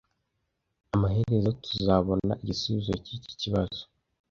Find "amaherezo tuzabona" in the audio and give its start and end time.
0.95-2.33